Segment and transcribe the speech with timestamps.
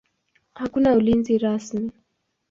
[0.53, 1.91] Hakuna ulinzi rasmi.